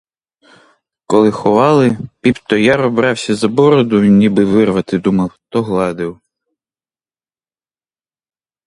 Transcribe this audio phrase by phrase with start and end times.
[1.05, 6.19] Коли ховали, піп то яро брався за бороду, ніби вирвати думав, то гладив.